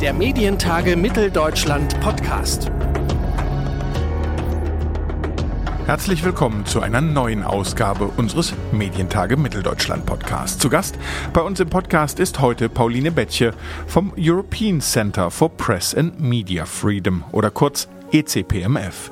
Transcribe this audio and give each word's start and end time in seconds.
Der 0.00 0.12
Medientage 0.12 0.96
Mitteldeutschland 0.96 1.98
Podcast. 2.00 2.70
Herzlich 5.86 6.22
willkommen 6.24 6.66
zu 6.66 6.80
einer 6.80 7.00
neuen 7.00 7.42
Ausgabe 7.42 8.10
unseres 8.16 8.52
Medientage 8.72 9.38
Mitteldeutschland 9.38 10.04
Podcasts. 10.04 10.58
Zu 10.58 10.68
Gast 10.68 10.98
bei 11.32 11.40
uns 11.40 11.58
im 11.60 11.70
Podcast 11.70 12.20
ist 12.20 12.40
heute 12.40 12.68
Pauline 12.68 13.10
Bettche 13.10 13.54
vom 13.86 14.12
European 14.18 14.82
Center 14.82 15.30
for 15.30 15.48
Press 15.48 15.94
and 15.94 16.20
Media 16.20 16.66
Freedom 16.66 17.24
oder 17.32 17.50
kurz 17.50 17.88
ECPMF. 18.12 19.10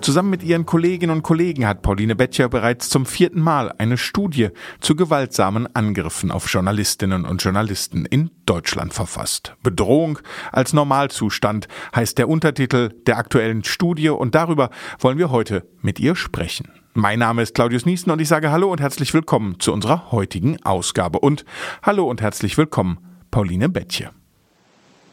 Zusammen 0.00 0.30
mit 0.30 0.42
ihren 0.42 0.66
Kolleginnen 0.66 1.16
und 1.16 1.22
Kollegen 1.22 1.66
hat 1.66 1.82
Pauline 1.82 2.16
Bettcher 2.16 2.48
bereits 2.48 2.88
zum 2.88 3.06
vierten 3.06 3.40
Mal 3.40 3.72
eine 3.78 3.98
Studie 3.98 4.48
zu 4.80 4.96
gewaltsamen 4.96 5.74
Angriffen 5.74 6.30
auf 6.30 6.52
Journalistinnen 6.52 7.24
und 7.24 7.42
Journalisten 7.42 8.04
in 8.06 8.30
Deutschland 8.46 8.94
verfasst. 8.94 9.54
Bedrohung 9.62 10.18
als 10.52 10.72
Normalzustand 10.72 11.68
heißt 11.94 12.18
der 12.18 12.28
Untertitel 12.28 12.90
der 13.06 13.18
aktuellen 13.18 13.64
Studie 13.64 14.10
und 14.10 14.34
darüber 14.34 14.70
wollen 14.98 15.18
wir 15.18 15.30
heute 15.30 15.66
mit 15.82 15.98
ihr 15.98 16.16
sprechen. 16.16 16.70
Mein 16.94 17.18
Name 17.18 17.42
ist 17.42 17.54
Claudius 17.54 17.84
Niesen 17.84 18.10
und 18.10 18.20
ich 18.20 18.28
sage 18.28 18.50
Hallo 18.50 18.72
und 18.72 18.80
herzlich 18.80 19.12
willkommen 19.12 19.60
zu 19.60 19.72
unserer 19.72 20.12
heutigen 20.12 20.62
Ausgabe. 20.64 21.18
Und 21.18 21.44
Hallo 21.82 22.08
und 22.08 22.22
herzlich 22.22 22.56
willkommen, 22.56 22.98
Pauline 23.30 23.68
Bettche. 23.68 24.10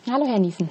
Hallo, 0.10 0.26
Herr 0.26 0.40
Niesen. 0.40 0.70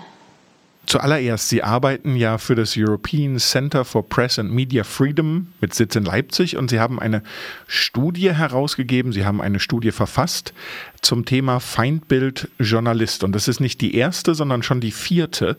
Zuallererst, 0.93 1.49
Sie 1.49 1.63
arbeiten 1.63 2.17
ja 2.17 2.37
für 2.37 2.55
das 2.55 2.75
European 2.77 3.39
Center 3.39 3.83
for 3.83 4.07
Press 4.07 4.39
and 4.39 4.53
Media 4.53 4.85
Freedom 4.85 5.47
mit 5.59 5.73
Sitz 5.73 5.97
in 5.97 6.05
Leipzig 6.05 6.59
und 6.59 6.69
Sie 6.69 6.81
haben 6.81 7.01
eine 7.01 7.23
Studie 7.67 8.35
herausgegeben, 8.35 9.11
Sie 9.11 9.25
haben 9.25 9.41
eine 9.41 9.59
Studie 9.59 9.91
verfasst 9.91 10.53
zum 11.01 11.25
Thema 11.25 11.61
Feindbild 11.61 12.51
Journalist. 12.59 13.25
Und 13.25 13.35
das 13.35 13.49
ist 13.49 13.59
nicht 13.59 13.81
die 13.81 13.95
erste, 13.95 14.35
sondern 14.35 14.63
schon 14.63 14.83
die 14.83 14.91
vierte 14.91 15.57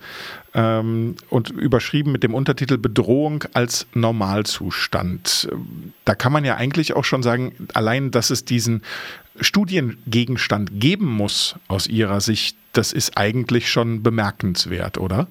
ähm, 0.54 1.16
und 1.30 1.50
überschrieben 1.50 2.12
mit 2.12 2.22
dem 2.22 2.36
Untertitel 2.36 2.78
Bedrohung 2.78 3.44
als 3.54 3.88
Normalzustand. 3.96 5.50
Da 6.06 6.14
kann 6.14 6.32
man 6.32 6.46
ja 6.46 6.58
eigentlich 6.58 6.94
auch 6.96 7.06
schon 7.06 7.24
sagen, 7.24 7.54
allein, 7.74 8.12
dass 8.12 8.30
es 8.30 8.46
diesen 8.46 8.84
Studiengegenstand 9.40 10.80
geben 10.80 11.08
muss 11.08 11.56
aus 11.68 11.88
Ihrer 11.88 12.22
Sicht, 12.22 12.56
das 12.74 12.92
ist 12.92 13.18
eigentlich 13.18 13.70
schon 13.70 14.04
bemerkenswert, 14.04 14.98
oder? 14.98 15.28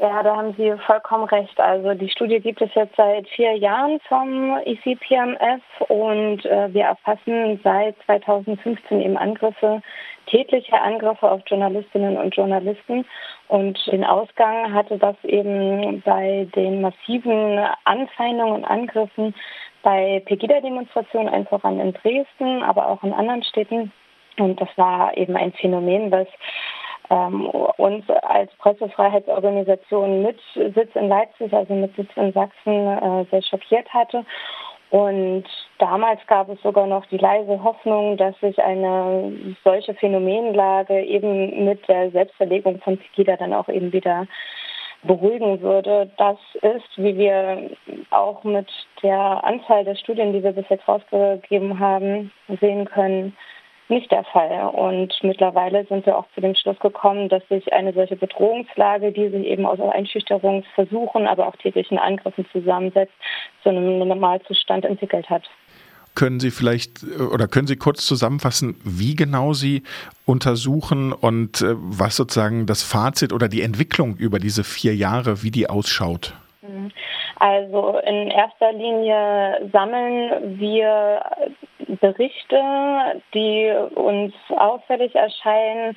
Ja, 0.00 0.22
da 0.22 0.36
haben 0.36 0.54
Sie 0.56 0.72
vollkommen 0.86 1.24
recht. 1.24 1.58
Also 1.58 1.92
die 1.94 2.08
Studie 2.08 2.38
gibt 2.38 2.62
es 2.62 2.72
jetzt 2.74 2.94
seit 2.96 3.26
vier 3.30 3.56
Jahren 3.56 3.98
vom 4.08 4.56
ICPMF 4.64 5.62
und 5.88 6.44
äh, 6.44 6.72
wir 6.72 6.84
erfassen 6.84 7.58
seit 7.64 7.96
2015 8.06 9.00
eben 9.00 9.16
Angriffe, 9.16 9.82
tätliche 10.26 10.80
Angriffe 10.80 11.28
auf 11.28 11.40
Journalistinnen 11.48 12.16
und 12.16 12.36
Journalisten. 12.36 13.06
Und 13.48 13.76
den 13.90 14.04
Ausgang 14.04 14.72
hatte 14.72 14.98
das 14.98 15.16
eben 15.24 16.00
bei 16.02 16.46
den 16.54 16.80
massiven 16.80 17.58
Anfeindungen 17.84 18.54
und 18.54 18.64
Angriffen 18.64 19.34
bei 19.82 20.22
Pegida-Demonstrationen, 20.26 21.28
einfach 21.28 21.64
an 21.64 21.80
in 21.80 21.92
Dresden, 21.94 22.62
aber 22.62 22.86
auch 22.86 23.02
in 23.02 23.12
anderen 23.12 23.42
Städten. 23.42 23.90
Und 24.38 24.60
das 24.60 24.68
war 24.76 25.16
eben 25.16 25.36
ein 25.36 25.52
Phänomen, 25.52 26.10
was 26.10 26.26
ähm, 27.10 27.46
uns 27.46 28.08
als 28.10 28.50
Pressefreiheitsorganisation 28.58 30.22
mit 30.22 30.38
Sitz 30.54 30.94
in 30.94 31.08
Leipzig, 31.08 31.52
also 31.52 31.74
mit 31.74 31.94
Sitz 31.96 32.10
in 32.16 32.32
Sachsen, 32.32 32.86
äh, 32.86 33.24
sehr 33.30 33.42
schockiert 33.42 33.88
hatte. 33.92 34.24
Und 34.90 35.44
damals 35.78 36.20
gab 36.26 36.48
es 36.48 36.60
sogar 36.62 36.86
noch 36.86 37.04
die 37.06 37.18
leise 37.18 37.62
Hoffnung, 37.62 38.16
dass 38.16 38.38
sich 38.40 38.58
eine 38.62 39.32
solche 39.62 39.94
Phänomenlage 39.94 41.02
eben 41.02 41.64
mit 41.66 41.86
der 41.88 42.10
Selbstverlegung 42.10 42.80
von 42.80 42.96
Pegida 42.96 43.36
dann 43.36 43.52
auch 43.52 43.68
eben 43.68 43.92
wieder 43.92 44.26
beruhigen 45.02 45.60
würde. 45.60 46.10
Das 46.16 46.38
ist, 46.54 46.96
wie 46.96 47.16
wir 47.18 47.70
auch 48.10 48.42
mit 48.44 48.68
der 49.02 49.44
Anzahl 49.44 49.84
der 49.84 49.94
Studien, 49.94 50.32
die 50.32 50.42
wir 50.42 50.52
bis 50.52 50.68
jetzt 50.70 50.88
rausgegeben 50.88 51.78
haben, 51.78 52.32
sehen 52.60 52.86
können, 52.86 53.36
nicht 53.90 54.10
der 54.10 54.24
Fall. 54.24 54.70
Und 54.72 55.14
mittlerweile 55.22 55.84
sind 55.86 56.06
wir 56.06 56.16
auch 56.16 56.26
zu 56.34 56.40
dem 56.40 56.54
Schluss 56.54 56.78
gekommen, 56.80 57.28
dass 57.28 57.46
sich 57.48 57.72
eine 57.72 57.92
solche 57.92 58.16
Bedrohungslage, 58.16 59.12
die 59.12 59.28
sich 59.28 59.46
eben 59.46 59.66
aus 59.66 59.80
Einschüchterungsversuchen, 59.80 61.26
aber 61.26 61.48
auch 61.48 61.56
täglichen 61.56 61.98
Angriffen 61.98 62.46
zusammensetzt, 62.52 63.14
zu 63.62 63.70
einem 63.70 63.98
Normalzustand 63.98 64.84
entwickelt 64.84 65.28
hat. 65.30 65.44
Können 66.14 66.40
Sie 66.40 66.50
vielleicht 66.50 67.04
äh, 67.04 67.22
oder 67.22 67.46
können 67.46 67.68
Sie 67.68 67.76
kurz 67.76 68.04
zusammenfassen, 68.06 68.76
wie 68.84 69.14
genau 69.14 69.52
Sie 69.52 69.84
untersuchen 70.24 71.12
und 71.12 71.60
äh, 71.60 71.74
was 71.76 72.16
sozusagen 72.16 72.66
das 72.66 72.82
Fazit 72.82 73.32
oder 73.32 73.48
die 73.48 73.62
Entwicklung 73.62 74.16
über 74.16 74.38
diese 74.38 74.64
vier 74.64 74.96
Jahre, 74.96 75.42
wie 75.42 75.50
die 75.50 75.70
ausschaut? 75.70 76.34
Mhm. 76.62 76.90
Also 77.38 77.98
in 78.04 78.32
erster 78.32 78.72
Linie 78.72 79.70
sammeln 79.72 80.58
wir 80.58 81.22
Berichte, 81.88 82.60
die 83.34 83.72
uns 83.94 84.34
auffällig 84.50 85.14
erscheinen, 85.14 85.96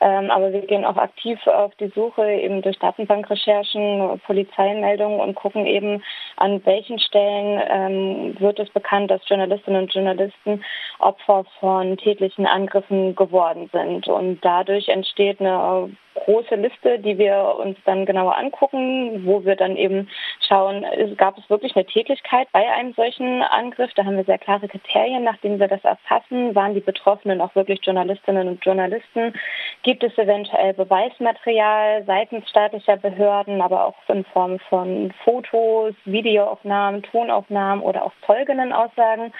ähm, 0.00 0.30
aber 0.30 0.52
wir 0.52 0.62
gehen 0.62 0.84
auch 0.84 0.96
aktiv 0.96 1.46
auf 1.46 1.74
die 1.76 1.88
Suche 1.88 2.30
eben 2.30 2.62
durch 2.62 2.78
Datenbankrecherchen, 2.78 4.20
Polizeimeldungen 4.26 5.20
und 5.20 5.34
gucken 5.34 5.66
eben, 5.66 6.02
an 6.36 6.64
welchen 6.64 6.98
Stellen 6.98 7.60
ähm, 7.68 8.40
wird 8.40 8.58
es 8.58 8.70
bekannt, 8.70 9.10
dass 9.10 9.28
Journalistinnen 9.28 9.82
und 9.82 9.92
Journalisten 9.92 10.64
Opfer 10.98 11.44
von 11.60 11.96
tätlichen 11.98 12.46
Angriffen 12.46 13.14
geworden 13.14 13.68
sind. 13.72 14.08
Und 14.08 14.40
dadurch 14.42 14.88
entsteht 14.88 15.40
eine 15.40 15.90
große 16.30 16.54
Liste, 16.54 16.98
die 16.98 17.18
wir 17.18 17.56
uns 17.58 17.76
dann 17.84 18.06
genauer 18.06 18.36
angucken, 18.36 19.26
wo 19.26 19.44
wir 19.44 19.56
dann 19.56 19.76
eben 19.76 20.08
schauen, 20.46 20.86
gab 21.16 21.36
es 21.38 21.50
wirklich 21.50 21.74
eine 21.74 21.84
Tätigkeit 21.84 22.48
bei 22.52 22.70
einem 22.70 22.92
solchen 22.92 23.42
Angriff? 23.42 23.90
Da 23.94 24.04
haben 24.04 24.16
wir 24.16 24.24
sehr 24.24 24.38
klare 24.38 24.68
Kriterien, 24.68 25.24
nachdem 25.24 25.58
wir 25.58 25.68
das 25.68 25.84
erfassen. 25.84 26.54
Waren 26.54 26.74
die 26.74 26.80
Betroffenen 26.80 27.40
auch 27.40 27.54
wirklich 27.54 27.80
Journalistinnen 27.84 28.48
und 28.48 28.64
Journalisten? 28.64 29.34
Gibt 29.82 30.04
es 30.04 30.16
eventuell 30.18 30.74
Beweismaterial 30.74 32.04
seitens 32.04 32.48
staatlicher 32.48 32.96
Behörden, 32.96 33.60
aber 33.60 33.86
auch 33.86 33.96
in 34.08 34.24
Form 34.24 34.58
von 34.68 35.12
Fotos, 35.24 35.94
Videoaufnahmen, 36.04 37.02
Tonaufnahmen 37.02 37.82
oder 37.82 38.04
auch 38.04 38.12
Zeuginnenaussagen? 38.26 39.32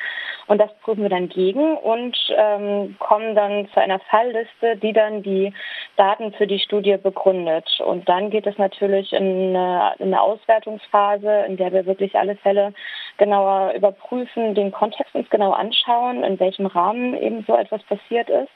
Und 0.50 0.58
das 0.58 0.70
prüfen 0.82 1.02
wir 1.02 1.08
dann 1.08 1.28
gegen 1.28 1.76
und 1.76 2.16
ähm, 2.36 2.96
kommen 2.98 3.36
dann 3.36 3.68
zu 3.72 3.80
einer 3.80 4.00
Fallliste, 4.00 4.76
die 4.82 4.92
dann 4.92 5.22
die 5.22 5.54
Daten 5.96 6.32
für 6.32 6.48
die 6.48 6.58
Studie 6.58 6.96
begründet. 6.96 7.68
Und 7.86 8.08
dann 8.08 8.30
geht 8.30 8.48
es 8.48 8.58
natürlich 8.58 9.12
in 9.12 9.54
eine, 9.56 9.94
in 10.00 10.06
eine 10.06 10.20
Auswertungsphase, 10.20 11.44
in 11.46 11.56
der 11.56 11.72
wir 11.72 11.86
wirklich 11.86 12.16
alle 12.16 12.34
Fälle 12.34 12.74
genauer 13.16 13.74
überprüfen, 13.76 14.56
den 14.56 14.72
Kontext 14.72 15.14
uns 15.14 15.30
genau 15.30 15.52
anschauen, 15.52 16.24
in 16.24 16.40
welchem 16.40 16.66
Rahmen 16.66 17.16
eben 17.16 17.44
so 17.46 17.54
etwas 17.54 17.84
passiert 17.84 18.28
ist. 18.28 18.50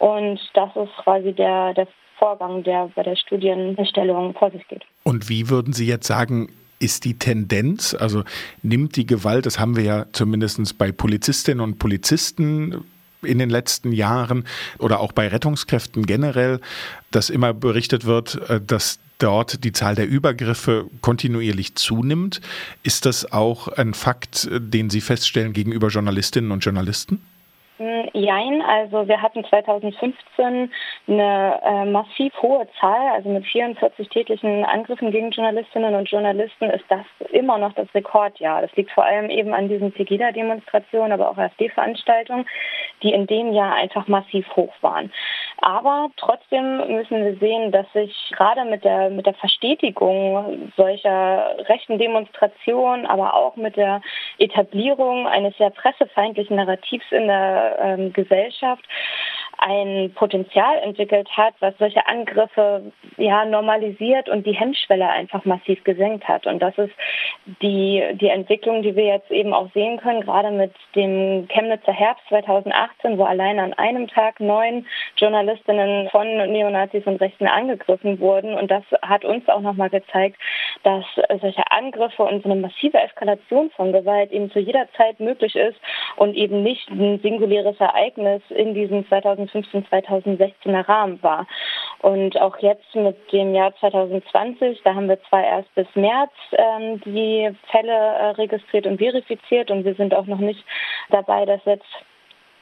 Und 0.00 0.38
das 0.52 0.68
ist 0.76 0.94
quasi 0.98 1.32
der, 1.32 1.72
der 1.72 1.86
Vorgang, 2.18 2.62
der 2.62 2.90
bei 2.94 3.04
der 3.04 3.16
Studienerstellung 3.16 4.34
vor 4.34 4.50
sich 4.50 4.68
geht. 4.68 4.84
Und 5.04 5.30
wie 5.30 5.48
würden 5.48 5.72
Sie 5.72 5.86
jetzt 5.86 6.06
sagen, 6.06 6.52
ist 6.82 7.04
die 7.04 7.14
Tendenz, 7.14 7.94
also 7.94 8.24
nimmt 8.62 8.96
die 8.96 9.06
Gewalt, 9.06 9.46
das 9.46 9.58
haben 9.58 9.76
wir 9.76 9.84
ja 9.84 10.06
zumindest 10.12 10.78
bei 10.78 10.92
Polizistinnen 10.92 11.60
und 11.60 11.78
Polizisten 11.78 12.84
in 13.22 13.38
den 13.38 13.50
letzten 13.50 13.92
Jahren 13.92 14.44
oder 14.78 15.00
auch 15.00 15.12
bei 15.12 15.28
Rettungskräften 15.28 16.04
generell, 16.06 16.60
dass 17.12 17.30
immer 17.30 17.54
berichtet 17.54 18.04
wird, 18.04 18.40
äh, 18.48 18.60
dass 18.60 18.98
dort 19.18 19.62
die 19.62 19.72
Zahl 19.72 19.94
der 19.94 20.08
Übergriffe 20.08 20.86
kontinuierlich 21.00 21.76
zunimmt. 21.76 22.40
Ist 22.82 23.06
das 23.06 23.30
auch 23.30 23.68
ein 23.68 23.94
Fakt, 23.94 24.46
äh, 24.46 24.60
den 24.60 24.90
Sie 24.90 25.00
feststellen 25.00 25.52
gegenüber 25.52 25.88
Journalistinnen 25.88 26.50
und 26.50 26.64
Journalisten? 26.64 27.20
Jein, 28.12 28.62
also 28.62 29.08
wir 29.08 29.20
hatten 29.22 29.44
2015 29.44 30.72
eine 31.08 31.60
äh, 31.64 31.84
massiv 31.84 32.32
hohe 32.42 32.66
Zahl, 32.80 33.08
also 33.14 33.28
mit 33.28 33.44
44 33.46 34.08
täglichen 34.08 34.64
Angriffen 34.64 35.10
gegen 35.10 35.30
Journalistinnen 35.30 35.94
und 35.94 36.10
Journalisten 36.10 36.70
ist 36.70 36.84
das 36.88 37.04
immer 37.30 37.58
noch 37.58 37.72
das 37.74 37.92
Rekordjahr. 37.94 38.62
Das 38.62 38.74
liegt 38.76 38.90
vor 38.92 39.04
allem 39.04 39.30
eben 39.30 39.54
an 39.54 39.68
diesen 39.68 39.92
Pegida-Demonstrationen, 39.92 41.12
aber 41.12 41.30
auch 41.30 41.36
AfD-Veranstaltungen, 41.36 42.46
die 43.02 43.12
in 43.12 43.26
dem 43.26 43.52
Jahr 43.52 43.74
einfach 43.74 44.08
massiv 44.08 44.46
hoch 44.56 44.74
waren. 44.80 45.12
Aber 45.58 46.08
trotzdem 46.16 46.78
müssen 46.88 47.24
wir 47.24 47.36
sehen, 47.36 47.70
dass 47.70 47.86
sich 47.92 48.32
gerade 48.36 48.64
mit 48.64 48.84
der, 48.84 49.10
mit 49.10 49.26
der 49.26 49.34
Verstetigung 49.34 50.72
solcher 50.76 51.56
rechten 51.68 51.98
Demonstrationen, 51.98 53.06
aber 53.06 53.34
auch 53.34 53.54
mit 53.56 53.76
der 53.76 54.02
Etablierung 54.38 55.28
eines 55.28 55.56
sehr 55.58 55.70
pressefeindlichen 55.70 56.56
Narrativs 56.56 57.06
in 57.10 57.28
der 57.28 57.71
ähm, 57.78 58.12
Gesellschaft 58.12 58.84
ein 59.62 60.12
Potenzial 60.14 60.78
entwickelt 60.78 61.28
hat, 61.36 61.54
was 61.60 61.74
solche 61.78 62.06
Angriffe 62.06 62.92
ja 63.16 63.44
normalisiert 63.44 64.28
und 64.28 64.44
die 64.44 64.54
Hemmschwelle 64.54 65.08
einfach 65.08 65.44
massiv 65.44 65.84
gesenkt 65.84 66.26
hat. 66.26 66.46
Und 66.46 66.60
das 66.60 66.76
ist 66.78 66.92
die, 67.62 68.02
die 68.14 68.28
Entwicklung, 68.28 68.82
die 68.82 68.96
wir 68.96 69.04
jetzt 69.04 69.30
eben 69.30 69.54
auch 69.54 69.70
sehen 69.72 69.98
können, 69.98 70.22
gerade 70.22 70.50
mit 70.50 70.72
dem 70.96 71.46
Chemnitzer 71.48 71.92
Herbst 71.92 72.24
2018, 72.28 73.18
wo 73.18 73.24
allein 73.24 73.60
an 73.60 73.72
einem 73.74 74.08
Tag 74.08 74.40
neun 74.40 74.86
Journalistinnen 75.16 76.08
von 76.10 76.26
Neonazis 76.26 77.06
und 77.06 77.20
Rechten 77.20 77.46
angegriffen 77.46 78.18
wurden. 78.18 78.54
Und 78.54 78.70
das 78.70 78.84
hat 79.02 79.24
uns 79.24 79.48
auch 79.48 79.60
nochmal 79.60 79.90
gezeigt, 79.90 80.40
dass 80.82 81.04
solche 81.40 81.70
Angriffe 81.70 82.24
und 82.24 82.42
so 82.42 82.50
eine 82.50 82.60
massive 82.60 82.98
Eskalation 82.98 83.70
von 83.70 83.92
Gewalt 83.92 84.32
eben 84.32 84.50
zu 84.50 84.58
jeder 84.58 84.88
Zeit 84.96 85.20
möglich 85.20 85.54
ist 85.54 85.78
und 86.16 86.34
eben 86.34 86.62
nicht 86.62 86.90
ein 86.90 87.20
singuläres 87.20 87.78
Ereignis 87.78 88.42
in 88.50 88.74
diesem 88.74 89.04
2015, 89.52 89.86
2016er 89.86 90.88
Rahmen 90.88 91.22
war. 91.22 91.46
Und 92.00 92.40
auch 92.40 92.56
jetzt 92.58 92.94
mit 92.94 93.16
dem 93.32 93.54
Jahr 93.54 93.74
2020, 93.76 94.80
da 94.82 94.94
haben 94.94 95.08
wir 95.08 95.22
zwar 95.28 95.44
erst 95.44 95.72
bis 95.74 95.86
März 95.94 96.32
ähm, 96.52 97.00
die 97.04 97.50
Fälle 97.70 97.92
äh, 97.92 98.30
registriert 98.30 98.86
und 98.86 98.98
verifiziert 98.98 99.70
und 99.70 99.84
wir 99.84 99.94
sind 99.94 100.14
auch 100.14 100.26
noch 100.26 100.38
nicht 100.38 100.64
dabei, 101.10 101.44
das 101.46 101.60
jetzt 101.64 101.86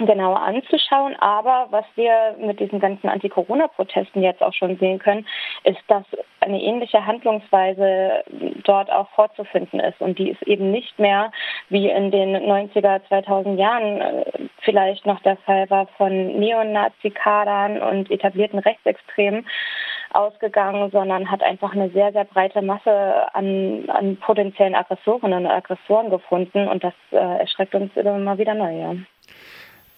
genauer 0.06 0.40
anzuschauen. 0.40 1.16
Aber 1.16 1.68
was 1.70 1.84
wir 1.94 2.36
mit 2.38 2.60
diesen 2.60 2.80
ganzen 2.80 3.08
Anti-Corona-Protesten 3.08 4.22
jetzt 4.22 4.42
auch 4.42 4.54
schon 4.54 4.76
sehen 4.78 4.98
können, 4.98 5.26
ist, 5.64 5.80
dass 5.88 6.04
eine 6.40 6.62
ähnliche 6.62 7.06
Handlungsweise 7.06 8.24
dort 8.64 8.90
auch 8.90 9.08
vorzufinden 9.10 9.80
ist. 9.80 10.00
Und 10.00 10.18
die 10.18 10.30
ist 10.30 10.42
eben 10.42 10.70
nicht 10.70 10.98
mehr, 10.98 11.30
wie 11.68 11.88
in 11.88 12.10
den 12.10 12.36
90er, 12.36 13.00
2000 13.08 13.58
Jahren 13.58 14.00
äh, 14.00 14.24
vielleicht 14.62 15.06
noch 15.06 15.20
der 15.20 15.36
Fall 15.38 15.68
war, 15.70 15.86
von 15.98 16.38
Neonazi-Kadern 16.38 17.80
und 17.82 18.10
etablierten 18.10 18.58
Rechtsextremen 18.58 19.46
ausgegangen, 20.12 20.90
sondern 20.90 21.30
hat 21.30 21.42
einfach 21.42 21.72
eine 21.72 21.90
sehr, 21.90 22.12
sehr 22.12 22.24
breite 22.24 22.62
Masse 22.62 23.34
an, 23.34 23.88
an 23.88 24.16
potenziellen 24.16 24.74
Aggressorinnen 24.74 25.46
und 25.46 25.50
Aggressoren 25.50 26.10
gefunden. 26.10 26.68
Und 26.68 26.82
das 26.82 26.94
äh, 27.12 27.16
erschreckt 27.16 27.74
uns 27.74 27.94
immer 27.96 28.38
wieder 28.38 28.54
neu. 28.54 28.72
Ja. 28.72 28.94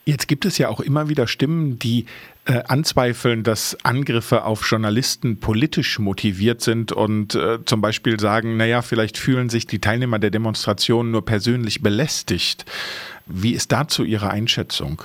Jetzt 0.05 0.27
gibt 0.27 0.45
es 0.45 0.59
ja 0.59 0.69
auch 0.69 0.81
immer 0.81 1.09
wieder 1.09 1.29
Stimmen, 1.29 1.79
die 1.79 2.07
äh, 2.45 2.63
anzweifeln, 2.67 3.45
dass 3.45 3.79
Angriffe 3.85 4.45
auf 4.45 4.69
Journalisten 4.69 5.39
politisch 5.39 6.01
motiviert 6.01 6.61
sind 6.61 6.91
und 6.91 7.37
äh, 7.37 7.65
zum 7.65 7.81
Beispiel 7.81 8.19
sagen, 8.19 8.57
naja, 8.57 8.83
vielleicht 8.83 9.17
fühlen 9.17 9.49
sich 9.49 9.69
die 9.69 9.79
Teilnehmer 9.79 10.19
der 10.19 10.31
Demonstration 10.31 11.13
nur 11.13 11.25
persönlich 11.25 11.83
belästigt. 11.83 12.65
Wie 13.27 13.53
ist 13.53 13.71
dazu 13.71 14.03
Ihre 14.03 14.31
Einschätzung? 14.31 15.03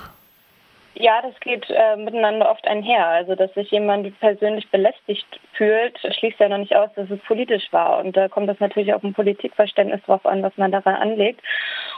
Ja, 0.96 1.22
das 1.22 1.40
geht 1.42 1.70
äh, 1.70 1.96
miteinander 1.96 2.50
oft 2.50 2.66
einher. 2.66 3.06
Also, 3.08 3.36
dass 3.36 3.54
sich 3.54 3.70
jemand 3.70 4.20
persönlich 4.20 4.68
belästigt 4.70 5.28
fühlt, 5.58 5.98
schließt 6.00 6.40
ja 6.40 6.50
noch 6.50 6.60
nicht 6.60 6.76
aus, 6.76 6.90
dass 6.96 7.10
es 7.10 7.20
politisch 7.22 7.68
war. 7.72 8.00
Und 8.00 8.16
da 8.16 8.28
kommt 8.28 8.50
es 8.50 8.60
natürlich 8.60 8.94
auch 8.94 9.04
ein 9.04 9.14
Politikverständnis 9.14 10.02
drauf 10.04 10.26
an, 10.26 10.44
was 10.44 10.56
man 10.58 10.72
daran 10.72 10.96
anlegt. 10.96 11.42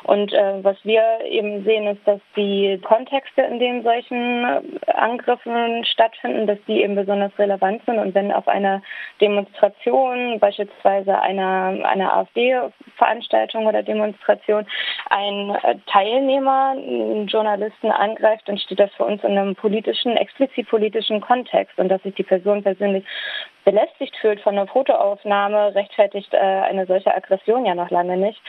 Und 0.03 0.33
äh, 0.33 0.63
was 0.63 0.77
wir 0.83 1.03
eben 1.25 1.63
sehen, 1.65 1.88
ist, 1.88 2.01
dass 2.06 2.21
die 2.35 2.79
Kontexte, 2.83 3.41
in 3.41 3.59
denen 3.59 3.83
solchen 3.83 4.45
Angriffen 4.88 5.83
stattfinden, 5.85 6.47
dass 6.47 6.57
die 6.67 6.81
eben 6.81 6.95
besonders 6.95 7.38
relevant 7.38 7.83
sind. 7.85 8.00
Und 8.00 8.15
wenn 8.15 8.31
auf 8.31 8.47
einer 8.47 8.81
Demonstration, 9.19 10.39
beispielsweise 10.39 11.21
einer, 11.21 11.85
einer 11.85 12.13
AfD-Veranstaltung 12.15 13.65
oder 13.65 13.83
Demonstration, 13.83 14.65
ein 15.09 15.57
Teilnehmer 15.88 16.71
einen 16.71 17.27
Journalisten 17.27 17.91
angreift, 17.91 18.47
dann 18.47 18.57
steht 18.57 18.79
das 18.79 18.94
für 18.94 19.03
uns 19.03 19.23
in 19.23 19.38
einem 19.38 19.55
politischen, 19.55 20.15
explizit 20.15 20.69
politischen 20.69 21.19
Kontext. 21.19 21.77
Und 21.77 21.89
dass 21.89 22.01
sich 22.03 22.15
die 22.15 22.23
Person 22.23 22.63
persönlich 22.63 23.03
belästigt 23.69 24.16
fühlt 24.18 24.42
von 24.42 24.57
einer 24.57 24.68
Fotoaufnahme, 24.68 25.75
rechtfertigt 25.75 26.33
äh, 26.33 26.38
eine 26.38 26.88
solche 26.88 27.16
Aggression 27.16 27.66
ja 27.68 27.75
noch 27.75 27.92
lange 27.92 28.18
nicht. 28.18 28.42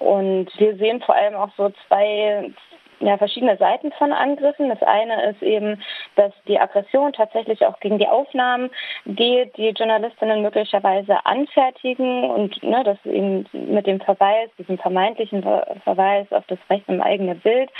Und 0.00 0.48
wir 0.58 0.76
sehen 0.76 1.00
vor 1.00 1.14
allem 1.14 1.36
auch 1.36 1.50
so 1.56 1.70
zwei, 1.86 2.50
ja, 2.98 3.16
verschiedene 3.16 3.56
Seiten 3.56 3.92
von 3.92 4.12
Angriffen. 4.12 4.68
Das 4.68 4.82
eine 4.82 5.30
ist 5.30 5.42
eben, 5.42 5.80
dass 6.16 6.32
die 6.48 6.58
Aggression 6.58 7.12
tatsächlich 7.12 7.64
auch 7.64 7.78
gegen 7.78 7.98
die 7.98 8.08
Aufnahmen 8.08 8.70
geht, 9.06 9.56
die 9.56 9.68
Journalistinnen 9.68 10.42
möglicherweise 10.42 11.24
anfertigen 11.24 12.24
und 12.30 12.60
ne, 12.64 12.82
dass 12.82 12.98
eben 13.04 13.46
mit 13.52 13.86
dem 13.86 14.00
Verweis, 14.00 14.50
diesem 14.58 14.78
vermeintlichen 14.78 15.44
Verweis 15.84 16.26
auf 16.32 16.44
das 16.48 16.58
Recht 16.68 16.88
im 16.88 17.00
eigenen 17.00 17.38
Bild 17.38 17.70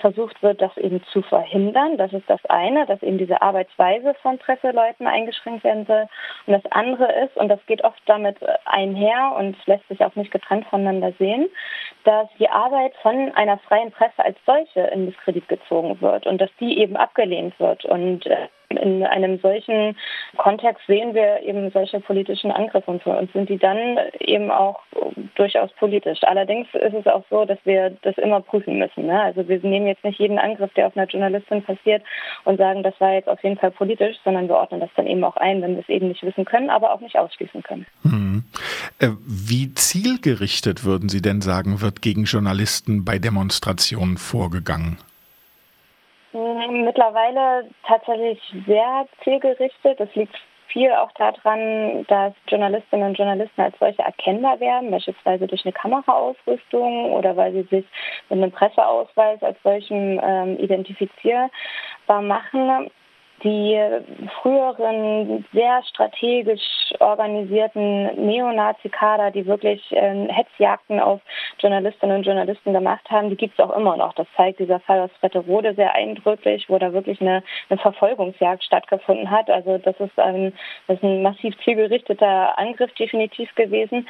versucht 0.00 0.42
wird, 0.42 0.60
das 0.60 0.76
eben 0.76 1.02
zu 1.12 1.22
verhindern. 1.22 1.96
Das 1.96 2.12
ist 2.12 2.28
das 2.28 2.44
eine, 2.46 2.86
dass 2.86 3.02
eben 3.02 3.18
diese 3.18 3.42
Arbeitsweise 3.42 4.14
von 4.22 4.38
Presseleuten 4.38 5.06
eingeschränkt 5.06 5.64
werden 5.64 5.86
soll. 5.86 6.06
Und 6.46 6.52
das 6.52 6.72
andere 6.72 7.12
ist, 7.24 7.36
und 7.36 7.48
das 7.48 7.64
geht 7.66 7.84
oft 7.84 8.00
damit 8.06 8.36
einher 8.64 9.34
und 9.38 9.56
lässt 9.66 9.86
sich 9.88 10.04
auch 10.04 10.14
nicht 10.16 10.30
getrennt 10.30 10.66
voneinander 10.66 11.12
sehen, 11.18 11.48
dass 12.04 12.28
die 12.38 12.48
Arbeit 12.48 12.94
von 13.02 13.32
einer 13.34 13.58
freien 13.58 13.92
Presse 13.92 14.24
als 14.24 14.38
solche 14.46 14.80
in 14.80 15.06
Misskredit 15.06 15.48
gezogen 15.48 16.00
wird 16.00 16.26
und 16.26 16.40
dass 16.40 16.50
die 16.58 16.78
eben 16.78 16.96
abgelehnt 16.96 17.58
wird. 17.60 17.84
Und 17.84 18.26
äh, 18.26 18.48
in 18.70 19.04
einem 19.04 19.38
solchen 19.40 19.96
Kontext 20.36 20.86
sehen 20.86 21.14
wir 21.14 21.42
eben 21.42 21.70
solche 21.70 22.00
politischen 22.00 22.50
Angriffe 22.50 22.90
und 22.90 23.02
für 23.02 23.16
uns 23.16 23.32
sind 23.32 23.48
die 23.48 23.58
dann 23.58 23.98
eben 24.20 24.50
auch 24.50 24.80
durchaus 25.34 25.70
politisch. 25.78 26.20
Allerdings 26.22 26.68
ist 26.74 26.94
es 26.94 27.06
auch 27.06 27.24
so, 27.30 27.44
dass 27.44 27.58
wir 27.64 27.96
das 28.02 28.16
immer 28.18 28.40
prüfen 28.40 28.78
müssen. 28.78 29.06
Ne? 29.06 29.20
Also 29.20 29.48
wir 29.48 29.58
nehmen 29.60 29.86
jetzt 29.86 30.04
nicht 30.04 30.20
jeden 30.20 30.38
Angriff, 30.38 30.72
der 30.74 30.86
auf 30.86 30.96
einer 30.96 31.06
Journalistin 31.06 31.62
passiert 31.62 32.02
und 32.44 32.58
sagen, 32.58 32.82
das 32.82 32.94
war 33.00 33.14
jetzt 33.14 33.28
auf 33.28 33.42
jeden 33.42 33.56
Fall 33.56 33.70
politisch, 33.70 34.16
sondern 34.24 34.48
wir 34.48 34.56
ordnen 34.56 34.80
das 34.80 34.90
dann 34.96 35.06
eben 35.06 35.24
auch 35.24 35.36
ein, 35.36 35.62
wenn 35.62 35.74
wir 35.74 35.82
es 35.82 35.88
eben 35.88 36.08
nicht 36.08 36.22
wissen 36.22 36.44
können, 36.44 36.70
aber 36.70 36.92
auch 36.92 37.00
nicht 37.00 37.18
ausschließen 37.18 37.62
können. 37.62 37.86
Hm. 38.02 38.44
Wie 39.26 39.74
zielgerichtet 39.74 40.84
würden 40.84 41.08
Sie 41.08 41.22
denn 41.22 41.40
sagen, 41.40 41.80
wird 41.80 42.02
gegen 42.02 42.24
Journalisten 42.24 43.04
bei 43.04 43.18
Demonstrationen 43.18 44.16
vorgegangen? 44.16 44.98
Mittlerweile 46.68 47.68
tatsächlich 47.86 48.40
sehr 48.66 49.06
zielgerichtet. 49.22 49.98
Das 49.98 50.14
liegt 50.14 50.34
viel 50.68 50.92
auch 50.92 51.10
daran, 51.12 52.04
dass 52.06 52.32
Journalistinnen 52.46 53.08
und 53.08 53.18
Journalisten 53.18 53.60
als 53.60 53.78
solche 53.78 54.02
erkennbar 54.02 54.60
werden, 54.60 54.90
beispielsweise 54.90 55.46
durch 55.46 55.64
eine 55.64 55.72
Kameraausrüstung 55.72 57.12
oder 57.12 57.36
weil 57.36 57.52
sie 57.52 57.62
sich 57.62 57.84
mit 58.28 58.38
einem 58.38 58.52
Presseausweis 58.52 59.42
als 59.42 59.60
solchen 59.62 60.20
ähm, 60.22 60.58
identifizierbar 60.58 61.50
machen 62.22 62.90
die 63.42 63.78
früheren 64.40 65.44
sehr 65.52 65.82
strategisch 65.84 66.60
organisierten 66.98 68.26
Neonazi-Kader, 68.26 69.30
die 69.30 69.46
wirklich 69.46 69.80
äh, 69.92 70.28
Hetzjagden 70.28 71.00
auf 71.00 71.20
Journalistinnen 71.58 72.16
und 72.16 72.26
Journalisten 72.26 72.72
gemacht 72.72 73.08
haben, 73.10 73.30
die 73.30 73.36
gibt 73.36 73.58
es 73.58 73.64
auch 73.64 73.76
immer 73.76 73.96
noch. 73.96 74.14
Das 74.14 74.26
zeigt 74.36 74.58
dieser 74.58 74.80
Fall 74.80 75.00
aus 75.00 75.10
Fretterode 75.20 75.74
sehr 75.74 75.94
eindrücklich, 75.94 76.68
wo 76.68 76.78
da 76.78 76.92
wirklich 76.92 77.20
eine, 77.20 77.42
eine 77.68 77.78
Verfolgungsjagd 77.78 78.64
stattgefunden 78.64 79.30
hat. 79.30 79.48
Also 79.50 79.78
das 79.78 79.98
ist, 80.00 80.18
ein, 80.18 80.52
das 80.86 80.96
ist 80.96 81.04
ein 81.04 81.22
massiv 81.22 81.54
zielgerichteter 81.64 82.58
Angriff 82.58 82.92
definitiv 82.94 83.54
gewesen. 83.54 84.08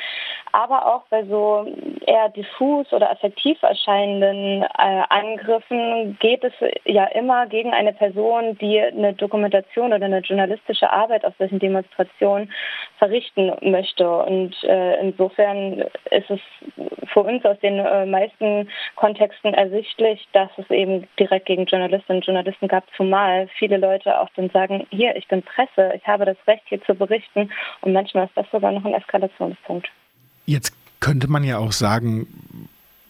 Aber 0.53 0.87
auch 0.95 1.03
bei 1.11 1.25
so 1.25 1.67
eher 2.07 2.29
diffus 2.31 2.93
oder 2.93 3.11
effektiv 3.11 3.63
erscheinenden 3.63 4.63
äh, 4.63 5.03
Angriffen 5.09 6.19
geht 6.21 6.45
es 6.45 6.53
ja 6.85 7.05
immer 7.07 7.47
gegen 7.47 7.73
eine 7.73 7.93
Person, 7.93 8.57
die 8.59 8.81
eine 8.81 9.15
Dokumentation 9.21 9.93
oder 9.93 10.05
eine 10.05 10.21
journalistische 10.21 10.91
Arbeit 10.91 11.25
auf 11.25 11.35
solchen 11.39 11.59
Demonstrationen 11.59 12.53
verrichten 12.99 13.53
möchte. 13.63 14.09
Und 14.09 14.55
äh, 14.65 15.01
insofern 15.01 15.85
ist 16.11 16.31
es 16.31 16.41
für 17.13 17.21
uns 17.21 17.45
aus 17.45 17.59
den 17.61 17.79
äh, 17.79 18.07
meisten 18.07 18.69
Kontexten 18.97 19.55
ersichtlich, 19.55 20.27
dass 20.33 20.51
es 20.57 20.71
eben 20.71 21.07
direkt 21.19 21.47
gegen 21.47 21.67
Journalistinnen 21.67 22.21
und 22.21 22.27
Journalisten 22.27 22.69
gab, 22.69 22.85
zumal 22.97 23.49
viele 23.59 23.77
Leute 23.77 24.19
auch 24.19 24.29
dann 24.37 24.51
sagen, 24.51 24.87
hier, 24.91 25.17
ich 25.17 25.29
bin 25.29 25.43
Presse, 25.43 25.93
ich 25.95 26.07
habe 26.07 26.25
das 26.25 26.37
Recht 26.47 26.63
hier 26.67 26.83
zu 26.85 26.95
berichten. 26.95 27.51
Und 27.83 27.93
manchmal 27.93 28.27
ist 28.27 28.37
das 28.37 28.47
sogar 28.51 28.73
noch 28.73 28.85
ein 28.85 28.95
Eskalationspunkt. 28.95 29.89
Jetzt 30.47 30.75
könnte 31.01 31.29
man 31.29 31.45
ja 31.45 31.59
auch 31.59 31.73
sagen, 31.73 32.27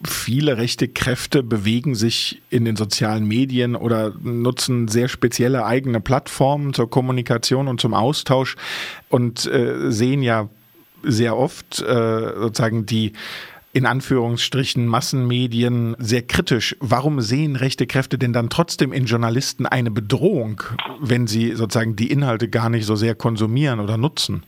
viele 0.04 0.56
rechte 0.56 0.88
Kräfte 0.88 1.42
bewegen 1.42 1.94
sich 1.94 2.40
in 2.50 2.64
den 2.64 2.76
sozialen 2.76 3.26
Medien 3.26 3.76
oder 3.76 4.12
nutzen 4.22 4.88
sehr 4.88 5.08
spezielle 5.08 5.66
eigene 5.66 6.00
Plattformen 6.00 6.72
zur 6.72 6.88
Kommunikation 6.88 7.68
und 7.68 7.80
zum 7.80 7.94
Austausch 7.94 8.56
und 9.08 9.46
äh, 9.46 9.90
sehen 9.90 10.22
ja 10.22 10.48
sehr 11.02 11.36
oft 11.36 11.80
äh, 11.80 12.32
sozusagen 12.38 12.86
die 12.86 13.12
in 13.72 13.86
Anführungsstrichen 13.86 14.86
Massenmedien 14.86 15.94
sehr 15.98 16.22
kritisch. 16.22 16.76
Warum 16.80 17.20
sehen 17.20 17.54
rechte 17.54 17.86
Kräfte 17.86 18.18
denn 18.18 18.32
dann 18.32 18.50
trotzdem 18.50 18.92
in 18.92 19.04
Journalisten 19.04 19.64
eine 19.66 19.92
Bedrohung, 19.92 20.62
wenn 21.00 21.28
sie 21.28 21.54
sozusagen 21.54 21.94
die 21.94 22.10
Inhalte 22.10 22.48
gar 22.48 22.68
nicht 22.68 22.84
so 22.84 22.96
sehr 22.96 23.14
konsumieren 23.14 23.78
oder 23.78 23.96
nutzen? 23.96 24.42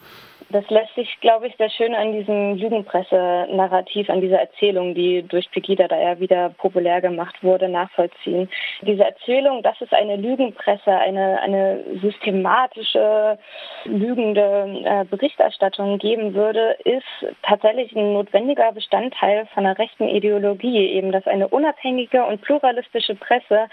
Das 0.53 0.69
lässt 0.69 0.95
sich, 0.95 1.19
glaube 1.21 1.47
ich, 1.47 1.57
sehr 1.57 1.71
schön 1.71 1.95
an 1.95 2.13
diesem 2.13 2.57
Lügenpresse-Narrativ, 2.57 4.11
an 4.11 4.21
dieser 4.21 4.39
Erzählung, 4.39 4.95
die 4.95 5.23
durch 5.23 5.51
Pegida 5.51 5.89
da 5.89 5.99
ja 5.99 6.21
wieder 6.21 6.51
populär 6.51 7.01
gemacht 7.01 7.43
wurde, 7.43 7.71
nachvollziehen. 7.71 8.51
Diese 8.83 9.03
Erzählung, 9.03 9.63
dass 9.63 9.81
es 9.81 9.91
eine 9.93 10.17
Lügenpresse, 10.17 10.91
eine, 10.91 11.41
eine 11.41 11.83
systematische, 12.03 13.39
lügende 13.85 14.83
äh, 14.85 15.05
Berichterstattung 15.07 15.99
geben 15.99 16.35
würde, 16.35 16.77
ist 16.85 17.33
tatsächlich 17.43 17.97
ein 17.97 18.13
notwendiger 18.13 18.73
Bestandteil 18.73 19.47
von 19.55 19.65
einer 19.65 19.79
rechten 19.79 20.09
Ideologie, 20.09 20.87
eben 20.89 21.13
dass 21.13 21.27
eine 21.27 21.49
unabhängige 21.49 22.25
und 22.27 22.43
pluralistische 22.43 23.15
Presse 23.15 23.69